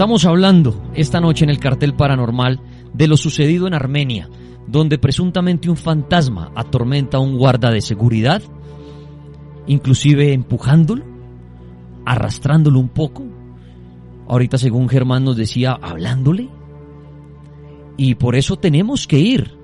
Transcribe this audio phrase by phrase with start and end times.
[0.00, 2.58] Estamos hablando esta noche en el cartel paranormal
[2.94, 4.30] de lo sucedido en Armenia,
[4.66, 8.40] donde presuntamente un fantasma atormenta a un guarda de seguridad,
[9.66, 11.04] inclusive empujándolo,
[12.06, 13.24] arrastrándolo un poco.
[14.26, 16.48] Ahorita según Germán nos decía, hablándole.
[17.98, 19.54] Y por eso tenemos que ir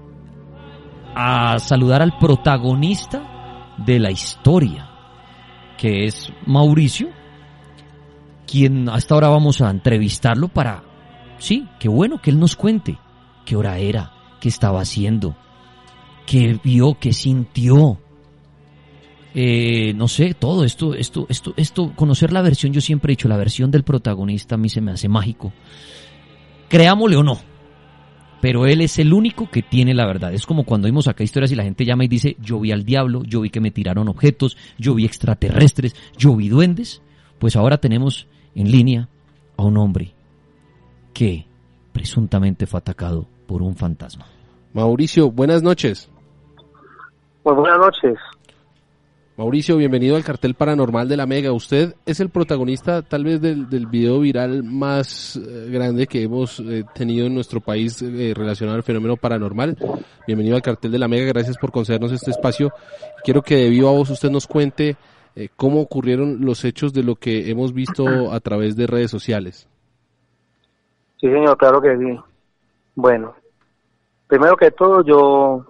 [1.14, 4.90] a saludar al protagonista de la historia,
[5.78, 7.08] que es Mauricio,
[8.46, 10.82] quien hasta ahora vamos a entrevistarlo para,
[11.38, 12.98] sí, qué bueno que él nos cuente
[13.46, 15.36] qué hora era, qué estaba haciendo,
[16.26, 17.98] qué vio, qué sintió.
[19.34, 23.28] Eh, no sé, todo esto, esto, esto, esto, conocer la versión, yo siempre he dicho,
[23.28, 25.52] la versión del protagonista a mí se me hace mágico.
[26.68, 27.38] Creámosle o no,
[28.40, 30.34] pero él es el único que tiene la verdad.
[30.34, 32.84] Es como cuando vimos acá historias y la gente llama y dice, yo vi al
[32.84, 37.02] diablo, yo vi que me tiraron objetos, yo vi extraterrestres, yo vi duendes.
[37.38, 39.08] Pues ahora tenemos en línea
[39.56, 40.14] a un hombre
[41.12, 41.46] que
[41.92, 44.26] presuntamente fue atacado por un fantasma.
[44.72, 46.10] Mauricio, buenas noches.
[47.42, 48.18] Pues buenas noches.
[49.36, 51.52] Mauricio, bienvenido al cartel paranormal de la Mega.
[51.52, 56.58] Usted es el protagonista tal vez del, del video viral más eh, grande que hemos
[56.60, 59.76] eh, tenido en nuestro país eh, relacionado al fenómeno paranormal.
[60.26, 62.72] Bienvenido al cartel de la Mega, gracias por concedernos este espacio.
[63.22, 64.96] Quiero que de viva voz usted nos cuente
[65.56, 69.68] cómo ocurrieron los hechos de lo que hemos visto a través de redes sociales.
[71.20, 72.18] Sí, señor, claro que sí.
[72.94, 73.34] Bueno,
[74.26, 75.64] primero que todo yo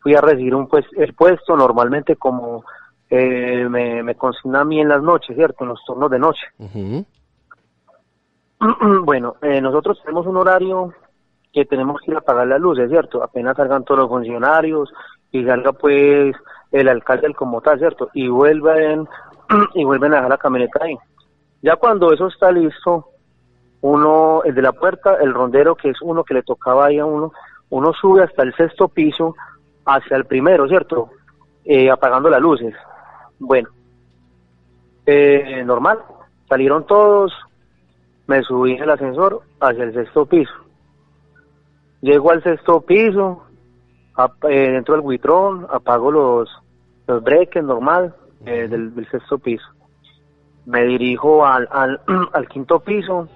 [0.00, 2.64] fui a recibir un pues el puesto normalmente como
[3.10, 5.64] eh, me, me consigna a mí en las noches, ¿cierto?
[5.64, 6.46] En los turnos de noche.
[9.04, 10.92] bueno, eh, nosotros tenemos un horario
[11.52, 13.22] que tenemos que ir a apagar las luces, ¿cierto?
[13.22, 14.92] Apenas salgan todos los funcionarios
[15.32, 16.34] y salga pues
[16.72, 18.10] el alcalde como tal, ¿cierto?
[18.14, 19.08] Y vuelven
[19.74, 20.96] y vuelven a dejar la camioneta ahí.
[21.62, 23.08] Ya cuando eso está listo,
[23.80, 27.06] uno, el de la puerta, el rondero, que es uno que le tocaba ahí a
[27.06, 27.32] uno,
[27.70, 29.34] uno sube hasta el sexto piso
[29.84, 31.10] hacia el primero, ¿cierto?
[31.64, 32.74] Eh, apagando las luces.
[33.38, 33.68] Bueno,
[35.06, 36.00] eh, normal,
[36.48, 37.32] salieron todos,
[38.26, 40.52] me subí en el ascensor hacia el sexto piso.
[42.00, 43.44] Llego al sexto piso,
[44.48, 46.50] eh, dentro del buitrón, apago los,
[47.08, 49.66] los breakers normal del, del, sexto piso.
[50.66, 52.00] Me dirijo al, al,
[52.32, 53.28] al quinto piso,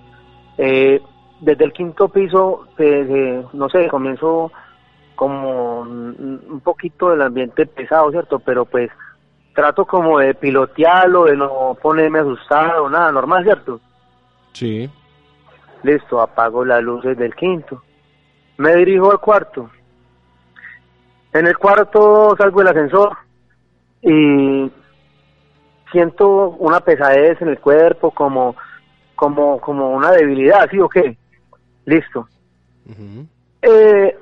[0.59, 1.01] eh,
[1.41, 2.69] desde el quinto piso,
[3.53, 4.53] no sé, comienzo
[5.17, 8.39] como un poquito del ambiente pesado, ¿cierto?
[8.39, 8.91] Pero pues
[9.55, 13.81] trato como de pilotearlo, de no ponerme asustado, nada, normal, ¿cierto?
[14.53, 14.89] Sí.
[15.83, 17.83] Listo, apago las luces del quinto.
[18.59, 19.71] Me dirijo al cuarto.
[21.33, 23.17] En el cuarto salgo del ascensor
[24.03, 24.71] y
[25.91, 28.57] siento una pesadez en el cuerpo, como
[29.23, 31.17] como, como una debilidad, ¿sí o qué?
[31.85, 32.27] Listo.
[33.63, 34.17] eh,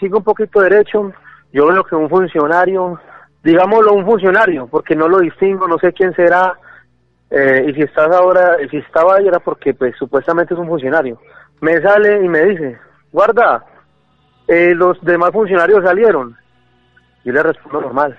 [0.00, 1.12] sigo un poquito derecho,
[1.52, 2.98] yo veo que un funcionario,
[3.44, 6.58] digámoslo un funcionario, porque no lo distingo, no sé quién será,
[7.30, 11.20] eh, y si estás ahora, si estaba ahí era porque pues supuestamente es un funcionario.
[11.60, 12.76] Me sale y me dice,
[13.12, 13.64] guarda,
[14.48, 16.36] eh, los demás funcionarios salieron.
[17.24, 18.18] Yo le respondo normal.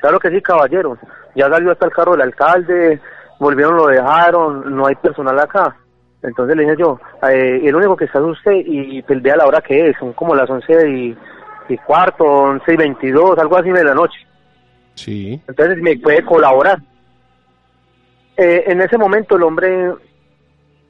[0.00, 0.98] Claro que sí, caballero.
[1.34, 3.00] Ya salió hasta el carro del alcalde,
[3.38, 5.76] volvieron, lo dejaron, no hay personal acá.
[6.22, 9.46] Entonces le dije yo, eh, el único que está es usted y pues vea la
[9.46, 11.16] hora que es, son como las once y,
[11.68, 14.18] y cuarto, once y veintidós, algo así de la noche.
[14.94, 15.40] Sí.
[15.48, 16.78] Entonces me puede colaborar.
[18.36, 19.92] Eh, en ese momento el hombre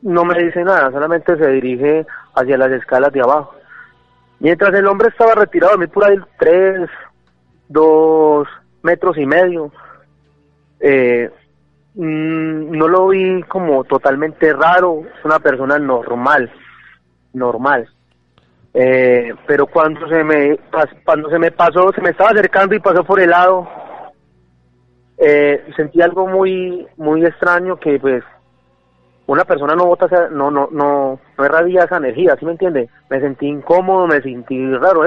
[0.03, 3.54] no me dice nada, solamente se dirige hacia las escalas de abajo.
[4.41, 6.88] Mientras el hombre estaba retirado a mí por ahí tres,
[7.69, 8.48] dos
[8.82, 9.72] metros y medio,
[10.80, 11.30] eh,
[11.94, 16.50] Mm, no lo vi como totalmente raro, es una persona normal,
[17.32, 17.88] normal.
[18.72, 20.56] Eh, pero cuando se me
[21.04, 23.68] cuando se me pasó, se me estaba acercando y pasó por el lado,
[25.18, 28.22] eh, sentí algo muy muy extraño que pues
[29.26, 32.88] una persona no bota no no no no irradia esa energía, ¿sí me entiende?
[33.10, 35.03] Me sentí incómodo, me sentí raro,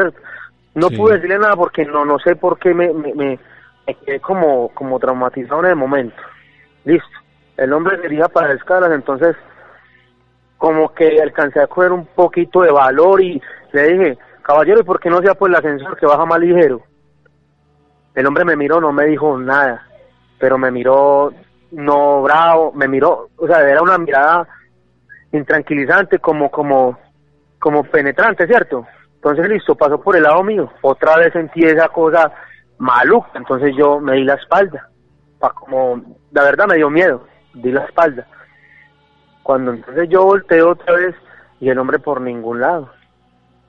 [0.76, 3.40] no pude decirle nada porque no no sé por qué me me, me,
[3.88, 6.16] me quedé como como traumatizado en el momento.
[6.86, 7.08] Listo.
[7.58, 9.36] El hombre sería para escalas, entonces
[10.58, 13.42] como que alcancé a coger un poquito de valor y
[13.74, 16.82] le dije, caballero, ¿y por qué no sea por el ascensor que baja más ligero?
[18.16, 19.86] El hombre me miró, no me dijo nada,
[20.40, 21.34] pero me miró
[21.74, 24.48] no bravo, me miró, o sea, era una mirada
[25.32, 26.98] intranquilizante, como, como,
[27.60, 28.86] como penetrante, ¿cierto?
[29.16, 32.32] Entonces listo, pasó por el lado mío, otra vez sentí esa cosa
[32.78, 34.90] maluca, entonces yo me di la espalda,
[35.40, 38.28] para como la verdad me dio miedo, di la espalda.
[39.44, 41.16] Cuando entonces yo volteo otra vez
[41.60, 42.90] y el hombre por ningún lado.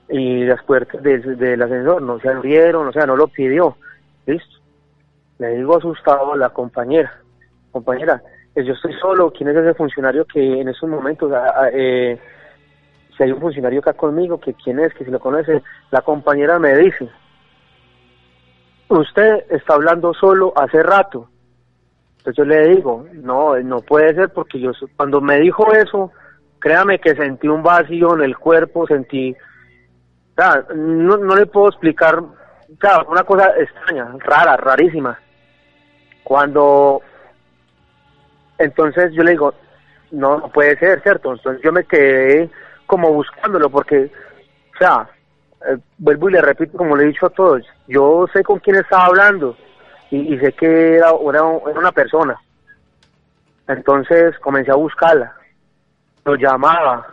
[0.07, 3.75] Y las puertas del ascensor no se abrieron, o sea, no lo pidió.
[4.25, 4.59] Listo.
[5.39, 7.11] Le digo asustado a la compañera,
[7.71, 8.21] compañera,
[8.53, 11.29] pues yo estoy solo, ¿quién es ese funcionario que en esos momentos,
[11.73, 12.17] eh,
[13.17, 15.61] si hay un funcionario acá conmigo, que quién es, que si lo conoce,
[15.91, 17.09] la compañera me dice,
[18.89, 21.29] usted está hablando solo hace rato.
[22.17, 26.11] Entonces yo le digo, no, no puede ser porque yo cuando me dijo eso,
[26.59, 31.69] créame que sentí un vacío en el cuerpo, sentí, o sea, no, no le puedo
[31.69, 32.21] explicar,
[32.79, 35.19] claro, una cosa extraña, rara, rarísima.
[36.23, 37.01] Cuando,
[38.57, 39.53] entonces yo le digo,
[40.09, 41.33] no, no puede ser, ¿cierto?
[41.33, 42.49] Entonces yo me quedé
[42.87, 44.11] como buscándolo porque,
[44.73, 45.07] o sea,
[45.69, 48.77] eh, vuelvo y le repito como le he dicho a todos, yo sé con quién
[48.77, 49.55] estaba hablando
[50.11, 52.35] y, sé que era, era, una persona.
[53.67, 55.33] Entonces comencé a buscarla,
[56.23, 57.07] lo llamaba,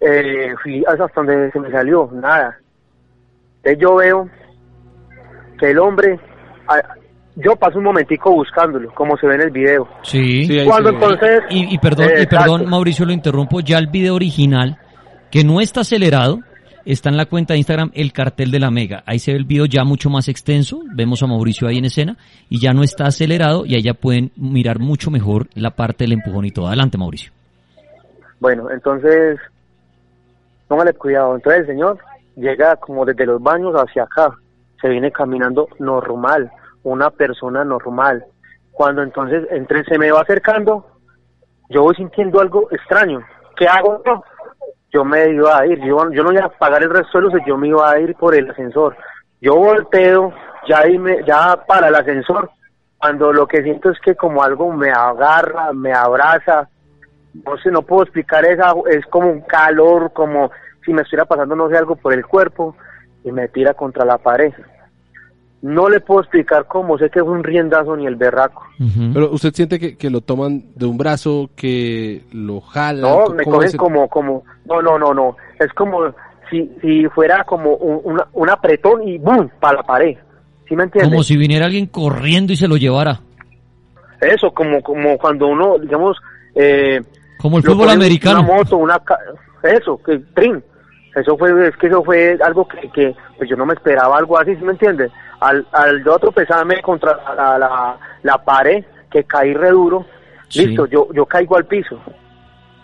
[0.00, 2.58] eh, fui hasta donde se me salió, nada.
[3.58, 4.28] Entonces yo veo
[5.58, 6.18] que el hombre,
[7.36, 9.88] yo paso un momentico buscándolo, como se ve en el video.
[10.02, 10.64] Sí.
[10.66, 11.42] Cuando entonces...
[11.50, 14.78] Y, perdón, y perdón, Mauricio, lo interrumpo, ya el video original,
[15.30, 16.40] que no está acelerado,
[16.92, 19.02] está en la cuenta de Instagram El Cartel de la Mega.
[19.06, 20.80] Ahí se ve el video ya mucho más extenso.
[20.94, 22.16] Vemos a Mauricio ahí en escena
[22.48, 26.14] y ya no está acelerado y ahí ya pueden mirar mucho mejor la parte del
[26.14, 26.66] empujón y todo.
[26.66, 27.30] Adelante, Mauricio.
[28.40, 29.38] Bueno, entonces,
[30.66, 31.36] póngale cuidado.
[31.36, 31.98] Entonces el señor
[32.36, 34.34] llega como desde los baños hacia acá.
[34.80, 36.50] Se viene caminando normal,
[36.84, 38.24] una persona normal.
[38.72, 40.86] Cuando entonces entre se me va acercando,
[41.68, 43.20] yo voy sintiendo algo extraño.
[43.56, 44.02] ¿Qué hago?
[44.92, 47.68] Yo me iba a ir, yo, yo no iba a pagar el luces, yo me
[47.68, 48.96] iba a ir por el ascensor.
[49.40, 50.32] Yo volteo,
[50.66, 52.50] ya, me, ya para el ascensor,
[52.98, 56.68] cuando lo que siento es que como algo me agarra, me abraza,
[57.34, 60.50] no sé, no puedo explicar esa, es como un calor, como
[60.84, 62.74] si me estuviera pasando, no sé, algo por el cuerpo,
[63.24, 64.52] y me tira contra la pared.
[65.60, 68.62] No le puedo explicar cómo, sé que fue un riendazo ni el berraco.
[69.12, 73.02] Pero usted siente que, que, lo toman de un brazo, que lo jalan.
[73.02, 75.36] No, me cogen como, como, no, no, no, no.
[75.58, 76.14] Es como
[76.48, 79.50] si, si fuera como un, un apretón y ¡boom!
[79.58, 80.16] para la pared.
[80.68, 81.10] ¿Sí me entiendes?
[81.10, 83.20] Como si viniera alguien corriendo y se lo llevara.
[84.20, 86.16] Eso, como, como cuando uno, digamos,
[86.54, 87.00] eh,
[87.38, 88.40] como el fútbol americano.
[88.40, 89.00] Una moto, una,
[89.62, 90.62] eso, que trin.
[91.14, 94.38] Eso fue, es que eso fue algo que, que pues yo no me esperaba algo
[94.38, 95.10] así, ¿sí me entiendes?
[95.40, 100.06] Al, al otro pesarme contra la, la, pared, que caí re duro,
[100.54, 102.00] listo, yo, yo caigo al piso.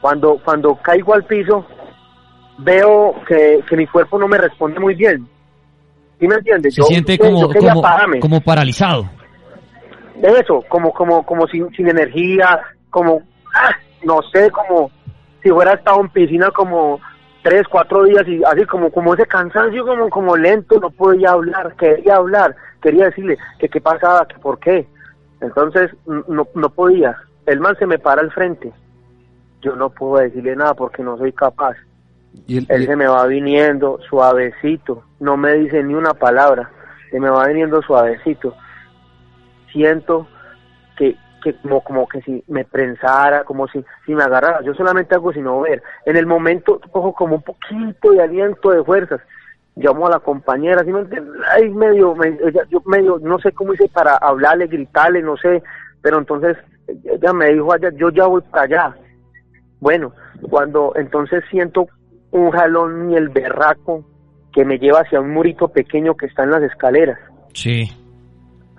[0.01, 1.67] Cuando, cuando caigo al piso,
[2.59, 5.27] veo que, que mi cuerpo no me responde muy bien.
[6.21, 6.75] ¿Sí me entiendes?
[6.75, 7.83] Se siente como, como,
[8.21, 9.09] como, paralizado.
[10.23, 12.61] Eso, como, como, como sin, sin energía,
[12.91, 13.23] como,
[13.55, 13.75] ah,
[14.05, 14.91] no sé, como
[15.43, 17.01] si fuera estado en piscina como
[17.45, 21.77] tres, cuatro días y así como, como ese cansancio, como, como lento, no podía hablar,
[21.77, 24.89] quería hablar, quería decirle que qué pasaba, que por qué.
[25.43, 27.17] Entonces no, no podía.
[27.45, 28.73] El man se me para al frente.
[29.61, 31.77] Yo no puedo decirle nada porque no soy capaz.
[32.47, 36.71] ¿Y Él se me va viniendo suavecito, no me dice ni una palabra,
[37.11, 38.57] se me va viniendo suavecito.
[39.71, 40.27] Siento
[41.45, 44.63] que, como, como que si me prensara, como si, si me agarrara.
[44.63, 45.83] Yo solamente hago sino ver.
[46.07, 49.21] En el momento cojo como un poquito de aliento, de fuerzas.
[49.77, 51.05] Llamo a la compañera, ¿sí me
[51.71, 52.17] medio,
[52.71, 55.63] yo medio, no sé cómo hice para hablarle, gritarle, no sé.
[56.01, 56.57] Pero entonces
[57.05, 58.97] ella me dijo allá, yo ya voy para allá.
[59.81, 60.13] Bueno,
[60.49, 61.89] cuando entonces siento
[62.31, 64.05] un jalón y el berraco
[64.53, 67.19] que me lleva hacia un murito pequeño que está en las escaleras.
[67.53, 67.91] Sí.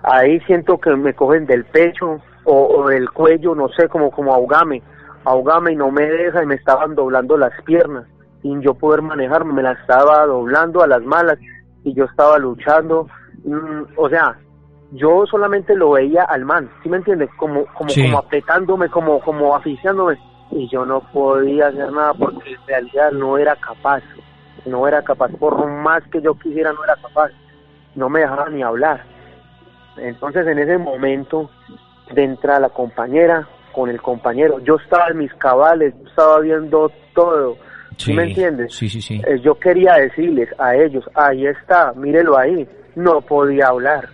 [0.02, 4.82] Ahí siento que me cogen del pecho, o, el cuello, no sé, como, como ahogame,
[5.24, 8.06] ahogame y no me deja y me estaban doblando las piernas.
[8.42, 11.38] Sin yo poder manejarme, me la estaba doblando a las malas
[11.82, 13.08] y yo estaba luchando,
[13.44, 14.36] mm, o sea,
[14.92, 17.28] yo solamente lo veía al man, ¿sí me entiendes?
[17.36, 20.18] Como, como, como apretándome, como, como asfixiándome.
[20.52, 24.02] Y yo no podía hacer nada porque en realidad no era capaz,
[24.64, 27.30] no era capaz, por más que yo quisiera no era capaz,
[27.96, 29.02] no me dejaba ni hablar.
[29.96, 31.50] Entonces en ese momento
[32.16, 34.58] de entrar la compañera con el compañero.
[34.60, 37.58] Yo estaba en mis cabales, yo estaba viendo todo.
[37.98, 38.74] ¿Sí, me entiendes?
[38.74, 39.20] Sí, sí, sí.
[39.26, 42.66] Eh, yo quería decirles a ellos, ahí está, mírelo ahí.
[42.94, 44.08] No podía hablar.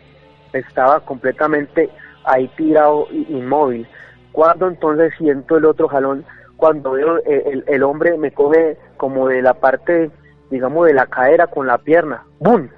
[0.53, 1.89] Estaba completamente
[2.25, 3.87] ahí tirado, inmóvil.
[4.33, 6.25] Cuando entonces siento el otro jalón,
[6.57, 10.11] cuando veo eh, el, el, hombre me coge como de la parte,
[10.51, 12.25] digamos, de la cadera con la pierna.
[12.41, 12.69] ¡Bum!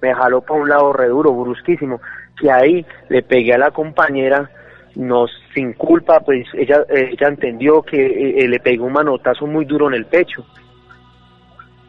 [0.00, 2.00] Me jaló para un lado re duro, brusquísimo.
[2.40, 4.50] Que ahí le pegué a la compañera
[4.94, 9.88] nos sin culpa, pues ella, ella entendió que eh, le pegó un manotazo muy duro
[9.88, 10.44] en el pecho.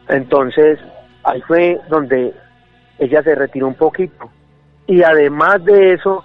[0.08, 0.78] Entonces,
[1.22, 2.34] ahí fue donde
[2.98, 4.30] ella se retiró un poquito.
[4.86, 6.22] Y además de eso,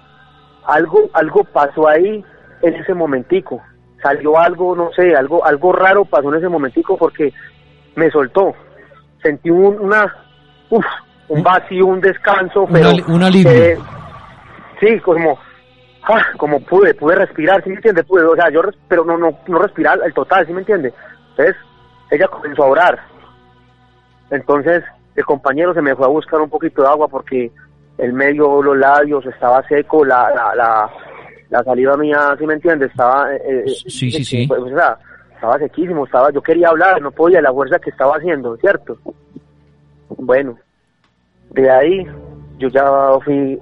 [0.66, 2.24] algo, algo pasó ahí
[2.62, 3.62] en ese momentico.
[4.02, 7.32] Salió algo, no sé, algo, algo raro pasó en ese momentico porque
[7.96, 8.54] me soltó.
[9.22, 10.14] Sentí un, una,
[10.70, 10.84] uf,
[11.28, 12.90] un vacío, un descanso, pero...
[13.08, 13.50] Un, alivio.
[13.50, 13.78] Eh,
[14.80, 15.38] sí, como,
[16.04, 18.04] ah, como pude, pude respirar, ¿sí me entiende?
[18.04, 20.92] Pude, o sea, yo, pero no, no, no respirar el total, ¿sí me entiende?
[21.30, 21.56] Entonces,
[22.10, 22.98] ella comenzó a orar.
[24.30, 24.84] Entonces,
[25.16, 27.50] el compañero se me fue a buscar un poquito de agua porque
[27.98, 30.90] el medio, los labios, estaba seco, la, la, la,
[31.50, 32.86] la saliva mía, ¿sí me entiende?
[32.86, 33.34] Estaba...
[33.34, 34.46] Eh, eh sí, sí, sí.
[34.46, 34.96] Pues, o sea,
[35.34, 38.98] estaba sequísimo, estaba, yo quería hablar, no podía, la fuerza que estaba haciendo, ¿cierto?
[40.10, 40.58] Bueno,
[41.50, 42.06] de ahí
[42.58, 42.84] yo ya
[43.24, 43.58] fui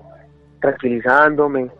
[0.60, 1.70] tranquilizándome,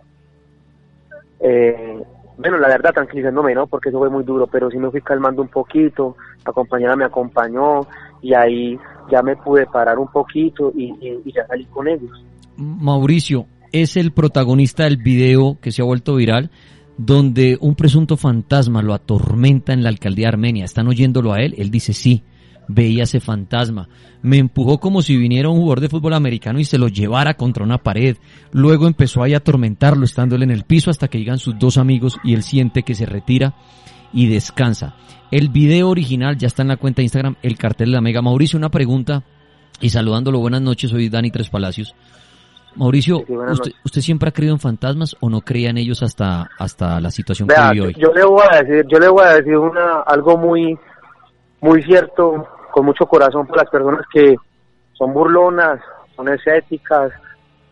[1.41, 2.03] eh,
[2.37, 3.67] bueno, la verdad tranquilizándome, ¿no?
[3.67, 6.17] Porque eso fue muy duro, pero sí me fui calmando un poquito,
[6.47, 7.81] la compañera me acompañó
[8.23, 8.79] y ahí
[9.11, 12.11] ya me pude parar un poquito y, y ya salí con ellos.
[12.57, 16.51] Mauricio, es el protagonista del video que se ha vuelto viral
[16.99, 20.65] donde un presunto fantasma lo atormenta en la alcaldía armenia.
[20.65, 21.55] ¿Están oyéndolo a él?
[21.57, 22.25] Él dice sí,
[22.69, 23.89] veía ese fantasma.
[24.23, 27.65] Me empujó como si viniera un jugador de fútbol americano y se lo llevara contra
[27.65, 28.17] una pared.
[28.53, 32.19] Luego empezó ahí a atormentarlo estándole en el piso hasta que llegan sus dos amigos
[32.23, 33.55] y él siente que se retira
[34.13, 34.95] y descansa.
[35.31, 38.23] El video original ya está en la cuenta de Instagram, el cartel de la Mega.
[38.23, 39.25] Mauricio, una pregunta
[39.81, 41.95] y saludándolo, buenas noches, soy Dani Tres Palacios.
[42.75, 43.25] Mauricio,
[43.85, 47.49] usted, siempre ha creído en fantasmas o no creía en ellos hasta hasta la situación
[47.49, 47.97] que vive hoy?
[47.99, 50.79] Yo le voy a decir, yo le voy a decir una algo muy
[51.61, 52.47] muy cierto,
[52.79, 54.37] con mucho corazón para las personas que
[54.93, 55.81] son burlonas,
[56.15, 57.11] son escépticas,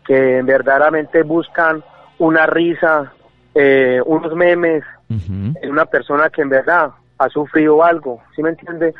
[0.05, 1.81] que verdaderamente buscan
[2.19, 3.13] una risa,
[3.55, 8.93] eh, unos memes, en una persona que en verdad ha sufrido algo, ¿sí me entiende?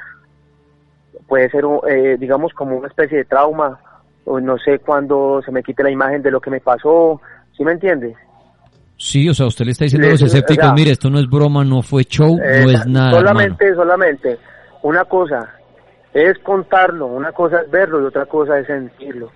[1.27, 3.77] Puede ser, eh, digamos, como una especie de trauma,
[4.23, 7.19] o no sé cuándo se me quite la imagen de lo que me pasó,
[7.57, 8.15] ¿sí me entiende?
[8.95, 11.65] Sí, o sea, usted le está diciendo a los escépticos, mire, esto no es broma,
[11.65, 13.11] no fue show, no es nada.
[13.11, 14.37] Solamente, solamente,
[14.83, 15.53] una cosa
[16.17, 19.31] es contarlo, una cosa es verlo y otra cosa es sentirlo.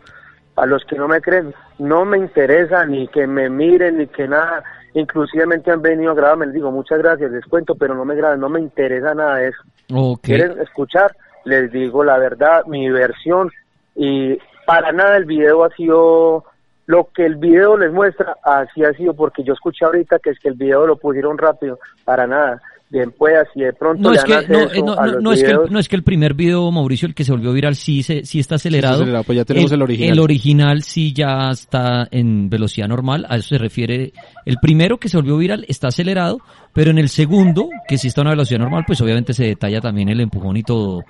[0.55, 4.27] A los que no me creen, no me interesa ni que me miren ni que
[4.27, 8.15] nada, inclusivamente han venido a grabarme, les digo muchas gracias, les cuento, pero no me
[8.15, 10.19] graben, no me interesa nada de eso.
[10.21, 11.15] ¿Quieren escuchar?
[11.45, 13.51] Les digo la verdad, mi versión
[13.95, 16.45] y para nada el video ha sido
[16.85, 20.39] lo que el video les muestra, así ha sido, porque yo escuché ahorita que es
[20.39, 22.61] que el video lo pusieron rápido, para nada.
[22.91, 25.95] Bien pueda, si de pronto no, es que, no, es que el, no es que
[25.95, 29.05] el primer video, Mauricio, el que se volvió viral, sí, se, sí está acelerado.
[29.23, 30.11] pues ya tenemos el, original.
[30.11, 34.11] El original sí ya está en velocidad normal, a eso se refiere.
[34.45, 36.39] El primero que se volvió viral está acelerado,
[36.73, 39.79] pero en el segundo, que sí está a una velocidad normal, pues obviamente se detalla
[39.79, 41.01] también el empujón y todo.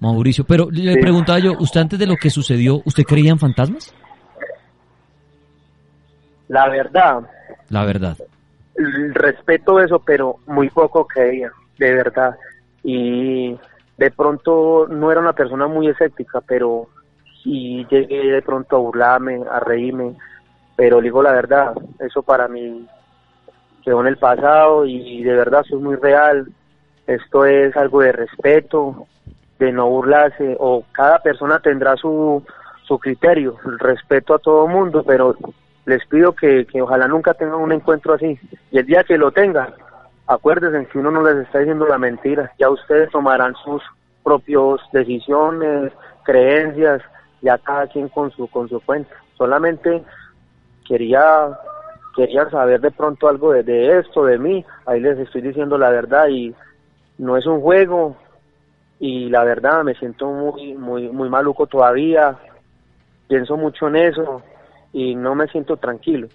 [0.00, 3.94] Mauricio, pero le preguntaba yo, ¿usted antes de lo que sucedió, ¿usted creía en fantasmas?
[6.48, 7.20] La verdad.
[7.68, 8.16] La verdad.
[9.12, 12.36] Respeto eso, pero muy poco creía, de verdad.
[12.82, 13.58] Y
[13.96, 16.88] de pronto no era una persona muy escéptica, pero
[17.42, 20.14] sí llegué de pronto a burlarme, a reírme.
[20.76, 22.86] Pero digo la verdad, eso para mí
[23.84, 26.48] quedó en el pasado y de verdad eso es muy real.
[27.06, 29.06] Esto es algo de respeto,
[29.58, 32.42] de no burlarse o cada persona tendrá su,
[32.84, 35.36] su criterio, respeto a todo mundo, pero
[35.86, 38.38] les pido que, que ojalá nunca tengan un encuentro así.
[38.70, 39.74] Y el día que lo tengan,
[40.26, 43.82] acuérdense que uno no les está diciendo la mentira, ya ustedes tomarán sus
[44.22, 45.92] propias decisiones,
[46.24, 47.02] creencias,
[47.42, 49.14] ya cada quien con su con su cuenta.
[49.36, 50.02] Solamente
[50.86, 51.58] quería
[52.14, 55.90] quería saber de pronto algo de, de esto, de mí, ahí les estoy diciendo la
[55.90, 56.54] verdad y
[57.18, 58.16] no es un juego,
[58.98, 62.36] y la verdad me siento muy muy muy maluco todavía.
[63.28, 64.42] Pienso mucho en eso
[64.92, 66.28] y no me siento tranquilo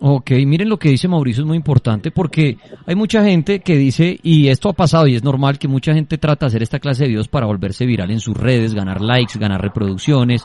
[0.00, 4.18] Ok, miren lo que dice Mauricio es muy importante porque hay mucha gente que dice,
[4.22, 7.04] y esto ha pasado y es normal que mucha gente trata de hacer esta clase
[7.04, 10.44] de videos para volverse viral en sus redes, ganar likes, ganar reproducciones,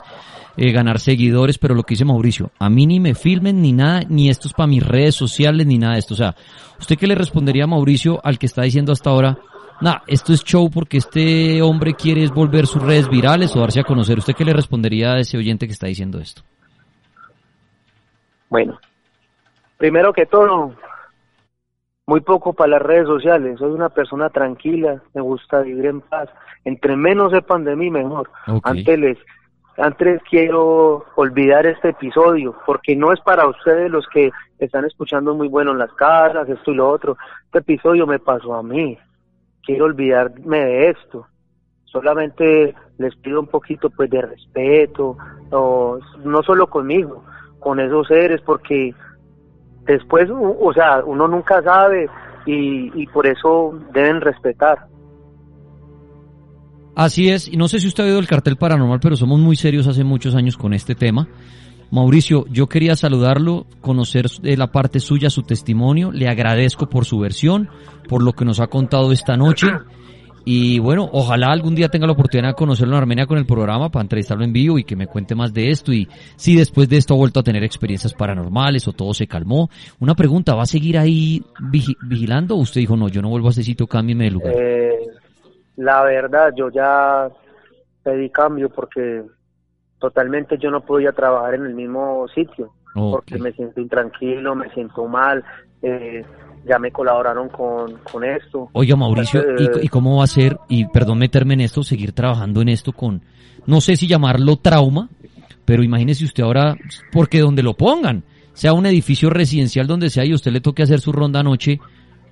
[0.56, 4.02] eh, ganar seguidores, pero lo que dice Mauricio, a mí ni me filmen ni nada,
[4.08, 6.14] ni esto es para mis redes sociales ni nada de esto.
[6.14, 6.36] O sea,
[6.78, 9.36] ¿usted qué le respondería a Mauricio al que está diciendo hasta ahora,
[9.80, 13.84] nah, esto es show porque este hombre quiere volver sus redes virales o darse a
[13.84, 14.18] conocer.
[14.18, 16.42] ¿Usted qué le respondería a ese oyente que está diciendo esto?
[18.50, 18.80] Bueno,
[19.78, 20.74] primero que todo,
[22.06, 23.58] muy poco para las redes sociales.
[23.60, 26.28] Soy una persona tranquila, me gusta vivir en paz.
[26.64, 28.28] Entre menos sepan de mí, mejor.
[28.64, 29.18] Antes les,
[29.78, 35.46] antes quiero olvidar este episodio, porque no es para ustedes los que están escuchando muy
[35.46, 37.16] bueno en las casas, esto y lo otro.
[37.44, 38.98] Este episodio me pasó a mí.
[39.62, 41.28] Quiero olvidarme de esto.
[41.84, 45.16] Solamente les pido un poquito pues de respeto,
[45.50, 47.24] no, no solo conmigo,
[47.60, 48.94] con esos seres, porque
[49.86, 52.08] después, o sea, uno nunca sabe
[52.46, 54.86] y, y por eso deben respetar.
[56.96, 59.56] Así es, y no sé si usted ha oído el cartel paranormal, pero somos muy
[59.56, 61.28] serios hace muchos años con este tema.
[61.90, 67.18] Mauricio, yo quería saludarlo, conocer de la parte suya su testimonio, le agradezco por su
[67.18, 67.68] versión,
[68.08, 69.66] por lo que nos ha contado esta noche.
[70.44, 73.90] Y bueno, ojalá algún día tenga la oportunidad de conocerlo en Armenia con el programa
[73.90, 76.96] para entrevistarlo en vivo y que me cuente más de esto y si después de
[76.96, 79.68] esto ha vuelto a tener experiencias paranormales o todo se calmó.
[80.00, 81.42] Una pregunta, ¿va a seguir ahí
[82.08, 84.54] vigilando o usted dijo no, yo no vuelvo a ese sitio, cámbiame de lugar?
[84.56, 84.98] Eh,
[85.76, 87.28] la verdad, yo ya
[88.02, 89.22] pedí cambio porque
[89.98, 95.06] totalmente yo no podía trabajar en el mismo sitio porque me siento intranquilo, me siento
[95.06, 95.44] mal.
[95.82, 96.24] Eh,
[96.64, 98.68] ya me colaboraron con, con esto.
[98.72, 99.42] Oiga, Mauricio,
[99.82, 103.22] ¿y, cómo va a ser, y perdón meterme en esto, seguir trabajando en esto con,
[103.66, 105.08] no sé si llamarlo trauma,
[105.64, 106.76] pero imagínese usted ahora,
[107.12, 111.00] porque donde lo pongan, sea un edificio residencial donde sea y usted le toque hacer
[111.00, 111.80] su ronda anoche,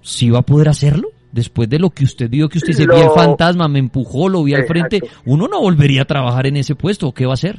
[0.00, 1.08] ¿sí va a poder hacerlo?
[1.32, 4.42] Después de lo que usted vio, que usted se vio el fantasma, me empujó, lo
[4.44, 7.58] vi al frente, uno no volvería a trabajar en ese puesto, ¿qué va a hacer?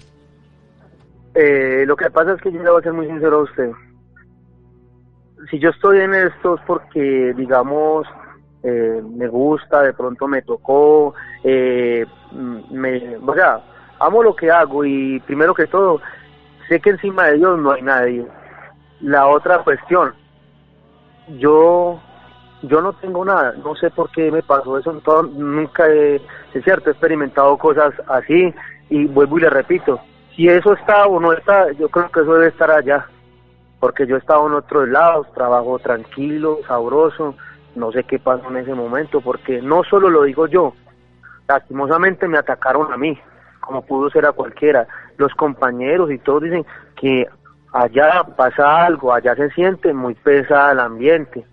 [1.35, 3.71] Eh, lo que pasa es que yo le voy a ser muy sincero a usted
[5.49, 8.07] si yo estoy en esto es porque, digamos,
[8.63, 12.05] eh, me gusta, de pronto me tocó, eh,
[12.71, 13.61] me, o sea,
[13.99, 16.01] amo lo que hago y primero que todo,
[16.67, 18.27] sé que encima de Dios no hay nadie.
[19.01, 20.13] La otra cuestión,
[21.37, 21.99] yo
[22.63, 26.15] yo no tengo nada, no sé por qué me pasó eso, nunca he,
[26.53, 28.53] es cierto, he experimentado cosas así
[28.89, 30.01] y vuelvo y le repito,
[30.35, 33.07] si eso está o no está, yo creo que eso debe estar allá
[33.79, 37.35] porque yo estaba en otros lados, trabajo tranquilo, sabroso,
[37.75, 40.73] no sé qué pasó en ese momento, porque no solo lo digo yo,
[41.47, 43.17] lastimosamente me atacaron a mí,
[43.59, 44.87] como pudo ser a cualquiera,
[45.17, 46.65] los compañeros y todos dicen
[46.95, 47.27] que
[47.71, 51.45] allá pasa algo, allá se siente muy pesado el ambiente,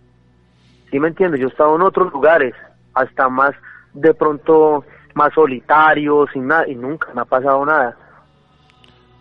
[0.91, 1.41] ¿sí me entiendes?
[1.41, 2.55] Yo he estado en otros lugares,
[2.95, 3.53] hasta más
[3.93, 4.85] de pronto
[5.15, 7.97] más solitarios, sin nada, y nunca me ha pasado nada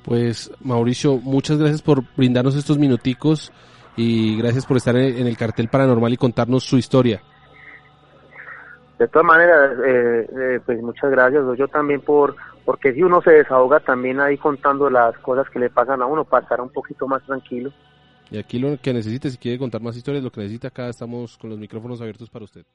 [0.06, 3.52] pues Mauricio, muchas gracias por brindarnos estos minuticos
[3.98, 7.22] y gracias por estar en el cartel paranormal y contarnos su historia.
[9.00, 11.44] De todas maneras, eh, eh, pues muchas gracias.
[11.58, 15.70] Yo también por, porque si uno se desahoga también ahí contando las cosas que le
[15.70, 17.72] pasan a uno para estar un poquito más tranquilo.
[18.32, 21.38] Y aquí lo que necesite, si quiere contar más historias, lo que necesita, acá estamos
[21.38, 22.66] con los micrófonos abiertos para usted.